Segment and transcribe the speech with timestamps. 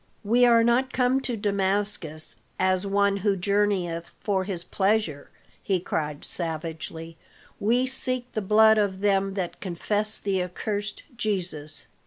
[0.23, 5.29] "We are not come to Damascus as one who journeyeth for his pleasure,"
[5.61, 7.17] he cried savagely;
[7.59, 11.85] "we seek the blood of them that confess the accursed Jesus."